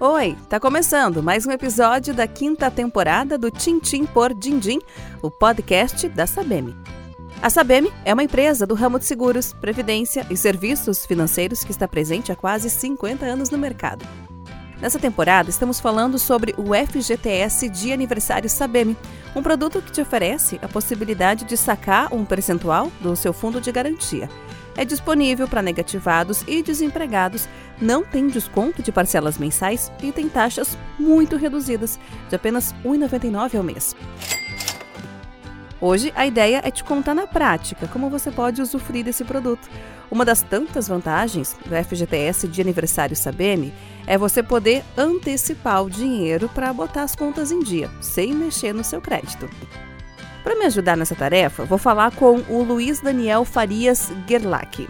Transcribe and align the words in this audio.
Oi, 0.00 0.36
tá 0.48 0.60
começando 0.60 1.20
mais 1.24 1.44
um 1.44 1.50
episódio 1.50 2.14
da 2.14 2.24
quinta 2.24 2.70
temporada 2.70 3.36
do 3.36 3.50
Tintim 3.50 4.06
por 4.06 4.32
Dindim, 4.32 4.78
o 5.20 5.28
podcast 5.28 6.08
da 6.08 6.24
Sabem. 6.24 6.72
A 7.42 7.50
Sabem 7.50 7.90
é 8.04 8.14
uma 8.14 8.22
empresa 8.22 8.64
do 8.64 8.76
ramo 8.76 9.00
de 9.00 9.06
seguros, 9.06 9.52
previdência 9.52 10.24
e 10.30 10.36
serviços 10.36 11.04
financeiros 11.04 11.64
que 11.64 11.72
está 11.72 11.88
presente 11.88 12.30
há 12.30 12.36
quase 12.36 12.70
50 12.70 13.26
anos 13.26 13.50
no 13.50 13.58
mercado. 13.58 14.06
Nessa 14.80 15.00
temporada, 15.00 15.50
estamos 15.50 15.80
falando 15.80 16.16
sobre 16.16 16.54
o 16.56 16.66
FGTS 16.72 17.68
de 17.68 17.92
aniversário 17.92 18.48
Sabem, 18.48 18.96
um 19.34 19.42
produto 19.42 19.82
que 19.82 19.90
te 19.90 20.00
oferece 20.00 20.60
a 20.62 20.68
possibilidade 20.68 21.44
de 21.44 21.56
sacar 21.56 22.14
um 22.14 22.24
percentual 22.24 22.92
do 23.00 23.16
seu 23.16 23.32
fundo 23.32 23.60
de 23.60 23.72
garantia 23.72 24.30
é 24.78 24.84
disponível 24.84 25.48
para 25.48 25.60
negativados 25.60 26.44
e 26.46 26.62
desempregados, 26.62 27.48
não 27.80 28.04
tem 28.04 28.28
desconto 28.28 28.80
de 28.80 28.92
parcelas 28.92 29.36
mensais 29.36 29.90
e 30.00 30.12
tem 30.12 30.28
taxas 30.28 30.78
muito 30.96 31.36
reduzidas, 31.36 31.98
de 32.28 32.36
apenas 32.36 32.70
R$ 32.70 32.90
1,99 32.90 33.56
ao 33.56 33.64
mês. 33.64 33.96
Hoje 35.80 36.12
a 36.14 36.24
ideia 36.26 36.60
é 36.64 36.70
te 36.70 36.84
contar 36.84 37.14
na 37.14 37.26
prática 37.26 37.88
como 37.88 38.08
você 38.08 38.30
pode 38.30 38.62
usufruir 38.62 39.04
desse 39.04 39.24
produto. 39.24 39.68
Uma 40.10 40.24
das 40.24 40.42
tantas 40.42 40.86
vantagens 40.86 41.56
do 41.66 41.74
FGTS 41.84 42.46
de 42.46 42.60
aniversário 42.60 43.16
Sabem 43.16 43.72
é 44.06 44.16
você 44.16 44.44
poder 44.44 44.84
antecipar 44.96 45.84
o 45.84 45.90
dinheiro 45.90 46.48
para 46.48 46.72
botar 46.72 47.02
as 47.02 47.16
contas 47.16 47.50
em 47.50 47.60
dia, 47.60 47.90
sem 48.00 48.32
mexer 48.32 48.72
no 48.72 48.84
seu 48.84 49.00
crédito. 49.00 49.48
Para 50.48 50.56
me 50.56 50.64
ajudar 50.64 50.96
nessa 50.96 51.14
tarefa, 51.14 51.66
vou 51.66 51.76
falar 51.76 52.10
com 52.16 52.38
o 52.48 52.62
Luiz 52.62 53.00
Daniel 53.00 53.44
Farias 53.44 54.08
Gerlach. 54.26 54.88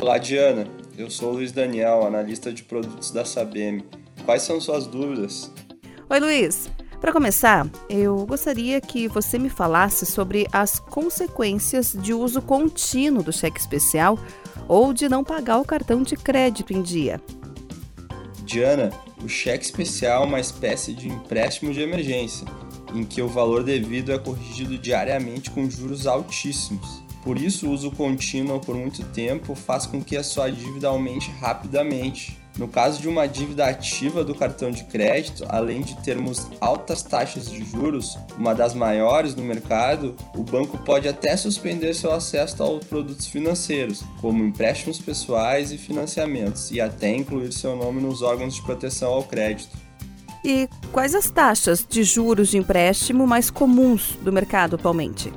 Olá, 0.00 0.16
Diana. 0.16 0.66
Eu 0.96 1.10
sou 1.10 1.28
o 1.28 1.32
Luiz 1.34 1.52
Daniel, 1.52 2.06
analista 2.06 2.50
de 2.50 2.62
produtos 2.62 3.10
da 3.10 3.22
Sabem. 3.22 3.84
Quais 4.24 4.40
são 4.40 4.62
suas 4.62 4.86
dúvidas? 4.86 5.52
Oi, 6.08 6.18
Luiz. 6.18 6.70
Para 7.02 7.12
começar, 7.12 7.66
eu 7.90 8.24
gostaria 8.24 8.80
que 8.80 9.08
você 9.08 9.38
me 9.38 9.50
falasse 9.50 10.06
sobre 10.06 10.46
as 10.50 10.80
consequências 10.80 11.92
de 11.92 12.14
uso 12.14 12.40
contínuo 12.40 13.22
do 13.22 13.30
cheque 13.30 13.60
especial 13.60 14.18
ou 14.66 14.94
de 14.94 15.06
não 15.06 15.22
pagar 15.22 15.58
o 15.58 15.66
cartão 15.66 16.02
de 16.02 16.16
crédito 16.16 16.72
em 16.72 16.80
dia. 16.80 17.20
Diana, 18.42 18.88
o 19.22 19.28
cheque 19.28 19.66
especial 19.66 20.22
é 20.22 20.26
uma 20.26 20.40
espécie 20.40 20.94
de 20.94 21.10
empréstimo 21.10 21.74
de 21.74 21.82
emergência 21.82 22.46
em 22.94 23.04
que 23.04 23.22
o 23.22 23.28
valor 23.28 23.62
devido 23.62 24.12
é 24.12 24.18
corrigido 24.18 24.78
diariamente 24.78 25.50
com 25.50 25.68
juros 25.68 26.06
altíssimos. 26.06 27.02
Por 27.22 27.38
isso, 27.38 27.66
o 27.66 27.72
uso 27.72 27.90
contínuo 27.90 28.60
por 28.60 28.76
muito 28.76 29.04
tempo 29.06 29.54
faz 29.56 29.84
com 29.84 30.00
que 30.00 30.16
a 30.16 30.22
sua 30.22 30.48
dívida 30.48 30.86
aumente 30.86 31.28
rapidamente. 31.40 32.38
No 32.56 32.68
caso 32.68 33.02
de 33.02 33.08
uma 33.08 33.26
dívida 33.26 33.66
ativa 33.66 34.24
do 34.24 34.34
cartão 34.34 34.70
de 34.70 34.84
crédito, 34.84 35.44
além 35.48 35.82
de 35.82 35.94
termos 36.02 36.46
altas 36.58 37.02
taxas 37.02 37.50
de 37.50 37.62
juros, 37.64 38.16
uma 38.38 38.54
das 38.54 38.74
maiores 38.74 39.34
no 39.34 39.42
mercado, 39.42 40.16
o 40.34 40.42
banco 40.42 40.78
pode 40.78 41.06
até 41.06 41.36
suspender 41.36 41.92
seu 41.94 42.12
acesso 42.12 42.62
aos 42.62 42.86
produtos 42.86 43.26
financeiros, 43.26 44.02
como 44.20 44.42
empréstimos 44.42 44.98
pessoais 44.98 45.70
e 45.70 45.76
financiamentos, 45.76 46.70
e 46.70 46.80
até 46.80 47.14
incluir 47.14 47.52
seu 47.52 47.76
nome 47.76 48.00
nos 48.00 48.22
órgãos 48.22 48.54
de 48.54 48.62
proteção 48.62 49.12
ao 49.12 49.24
crédito. 49.24 49.76
E 50.46 50.68
quais 50.92 51.12
as 51.12 51.28
taxas 51.28 51.84
de 51.84 52.04
juros 52.04 52.50
de 52.50 52.56
empréstimo 52.56 53.26
mais 53.26 53.50
comuns 53.50 54.16
do 54.22 54.32
mercado 54.32 54.76
atualmente? 54.76 55.32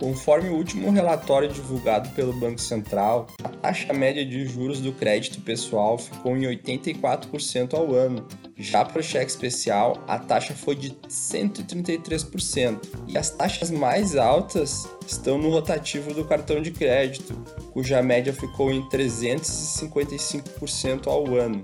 Conforme 0.00 0.48
o 0.48 0.56
último 0.56 0.90
relatório 0.90 1.48
divulgado 1.48 2.08
pelo 2.10 2.32
Banco 2.32 2.60
Central, 2.60 3.28
a 3.44 3.48
taxa 3.48 3.92
média 3.92 4.26
de 4.26 4.44
juros 4.46 4.80
do 4.80 4.92
crédito 4.92 5.40
pessoal 5.42 5.96
ficou 5.96 6.36
em 6.36 6.42
84% 6.42 7.74
ao 7.74 7.94
ano. 7.94 8.26
Já 8.56 8.84
para 8.84 8.98
o 8.98 9.02
cheque 9.02 9.30
especial, 9.30 10.02
a 10.08 10.18
taxa 10.18 10.54
foi 10.54 10.74
de 10.74 10.90
133%. 11.08 12.80
E 13.06 13.16
as 13.16 13.30
taxas 13.30 13.70
mais 13.70 14.16
altas 14.16 14.88
estão 15.06 15.38
no 15.38 15.50
rotativo 15.50 16.12
do 16.12 16.24
cartão 16.24 16.60
de 16.60 16.72
crédito, 16.72 17.32
cuja 17.72 18.02
média 18.02 18.32
ficou 18.32 18.72
em 18.72 18.82
355% 18.88 21.06
ao 21.06 21.36
ano. 21.36 21.62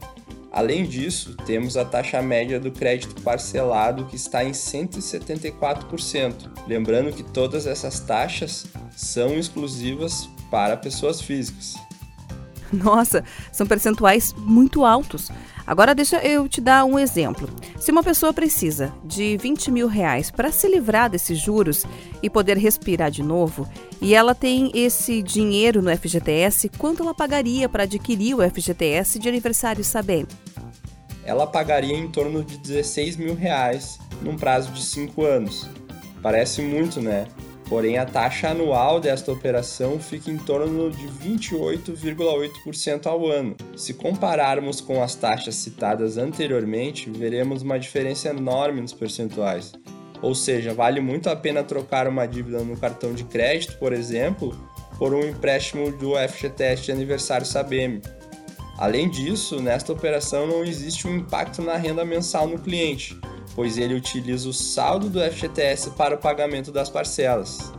Além 0.54 0.84
disso, 0.84 1.36
temos 1.44 1.76
a 1.76 1.84
taxa 1.84 2.22
média 2.22 2.60
do 2.60 2.70
crédito 2.70 3.20
parcelado 3.22 4.04
que 4.04 4.14
está 4.14 4.44
em 4.44 4.52
174%. 4.52 6.48
Lembrando 6.68 7.12
que 7.12 7.24
todas 7.24 7.66
essas 7.66 7.98
taxas 7.98 8.64
são 8.96 9.36
exclusivas 9.36 10.28
para 10.52 10.76
pessoas 10.76 11.20
físicas. 11.20 11.74
Nossa, 12.72 13.24
são 13.50 13.66
percentuais 13.66 14.32
muito 14.32 14.84
altos. 14.84 15.28
Agora 15.66 15.92
deixa 15.92 16.24
eu 16.24 16.48
te 16.48 16.60
dar 16.60 16.84
um 16.84 17.00
exemplo. 17.00 17.48
Se 17.84 17.90
uma 17.90 18.02
pessoa 18.02 18.32
precisa 18.32 18.94
de 19.04 19.36
20 19.36 19.70
mil 19.70 19.86
reais 19.86 20.30
para 20.30 20.50
se 20.50 20.66
livrar 20.66 21.10
desses 21.10 21.38
juros 21.38 21.84
e 22.22 22.30
poder 22.30 22.56
respirar 22.56 23.10
de 23.10 23.22
novo, 23.22 23.68
e 24.00 24.14
ela 24.14 24.34
tem 24.34 24.70
esse 24.72 25.22
dinheiro 25.22 25.82
no 25.82 25.94
FGTS, 25.94 26.70
quanto 26.78 27.02
ela 27.02 27.12
pagaria 27.12 27.68
para 27.68 27.82
adquirir 27.82 28.36
o 28.36 28.50
FGTS 28.50 29.18
de 29.18 29.28
aniversário 29.28 29.84
saber? 29.84 30.26
Ela 31.26 31.46
pagaria 31.46 31.94
em 31.94 32.10
torno 32.10 32.42
de 32.42 32.56
16 32.56 33.18
mil 33.18 33.34
reais 33.34 33.98
num 34.22 34.34
prazo 34.34 34.72
de 34.72 34.82
5 34.82 35.22
anos. 35.22 35.68
Parece 36.22 36.62
muito, 36.62 37.02
né? 37.02 37.26
Porém, 37.68 37.96
a 37.96 38.04
taxa 38.04 38.50
anual 38.50 39.00
desta 39.00 39.32
operação 39.32 39.98
fica 39.98 40.30
em 40.30 40.36
torno 40.36 40.90
de 40.90 41.06
28,8% 41.06 43.06
ao 43.06 43.26
ano. 43.26 43.56
Se 43.74 43.94
compararmos 43.94 44.80
com 44.80 45.02
as 45.02 45.14
taxas 45.14 45.54
citadas 45.54 46.18
anteriormente, 46.18 47.10
veremos 47.10 47.62
uma 47.62 47.78
diferença 47.78 48.28
enorme 48.28 48.82
nos 48.82 48.92
percentuais. 48.92 49.72
Ou 50.20 50.34
seja, 50.34 50.74
vale 50.74 51.00
muito 51.00 51.30
a 51.30 51.36
pena 51.36 51.62
trocar 51.62 52.06
uma 52.06 52.26
dívida 52.26 52.62
no 52.62 52.76
cartão 52.76 53.14
de 53.14 53.24
crédito, 53.24 53.78
por 53.78 53.92
exemplo, 53.92 54.54
por 54.98 55.14
um 55.14 55.20
empréstimo 55.20 55.90
do 55.90 56.12
FGTS 56.16 56.84
de 56.84 56.92
aniversário 56.92 57.46
Sabem. 57.46 58.00
Além 58.78 59.08
disso, 59.08 59.60
nesta 59.60 59.92
operação 59.92 60.46
não 60.46 60.64
existe 60.64 61.06
um 61.06 61.16
impacto 61.16 61.62
na 61.62 61.76
renda 61.76 62.04
mensal 62.04 62.46
no 62.46 62.58
cliente, 62.58 63.18
pois 63.54 63.78
ele 63.78 63.94
utiliza 63.94 64.48
o 64.48 64.52
saldo 64.52 65.08
do 65.08 65.20
FGTS 65.20 65.90
para 65.90 66.14
o 66.14 66.18
pagamento 66.18 66.72
das 66.72 66.88
parcelas. 66.88 67.72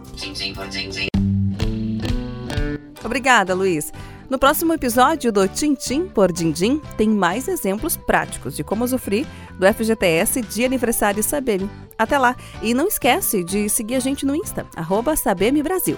Obrigada, 3.04 3.54
Luiz. 3.54 3.92
No 4.30 4.40
próximo 4.40 4.74
episódio 4.74 5.32
do 5.32 5.48
Tintim 5.48 6.08
por 6.08 6.32
Dindim, 6.32 6.82
tem 6.98 7.08
mais 7.08 7.48
exemplos 7.48 7.96
práticos 7.96 8.56
de 8.56 8.64
como 8.64 8.84
usufruir 8.84 9.28
do 9.60 9.72
FGTS 9.72 10.42
de 10.42 10.66
aniversário 10.66 11.24
Sabem. 11.24 11.70
Até 11.98 12.18
lá! 12.18 12.36
E 12.62 12.74
não 12.74 12.88
esquece 12.88 13.44
de 13.44 13.70
seguir 13.70 13.96
a 13.96 14.00
gente 14.00 14.26
no 14.26 14.36
Insta, 14.36 14.66
arroba 14.76 15.14
Brasil. 15.64 15.98